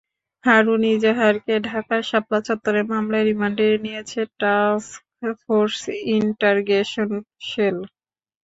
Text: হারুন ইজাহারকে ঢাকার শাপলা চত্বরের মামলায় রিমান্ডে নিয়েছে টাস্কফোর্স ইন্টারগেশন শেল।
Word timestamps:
হারুন 0.43 0.81
ইজাহারকে 0.93 1.53
ঢাকার 1.67 2.01
শাপলা 2.09 2.39
চত্বরের 2.47 2.85
মামলায় 2.91 3.25
রিমান্ডে 3.25 3.65
নিয়েছে 3.85 4.21
টাস্কফোর্স 4.39 5.79
ইন্টারগেশন 6.15 7.09
শেল। 7.49 7.77